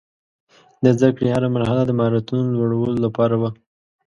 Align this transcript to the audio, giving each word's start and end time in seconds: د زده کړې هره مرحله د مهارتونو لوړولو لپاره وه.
د 0.83 0.85
زده 0.97 1.09
کړې 1.15 1.27
هره 1.35 1.47
مرحله 1.55 1.83
د 1.85 1.91
مهارتونو 1.99 2.49
لوړولو 2.59 2.95
لپاره 3.05 3.35
وه. 3.41 3.49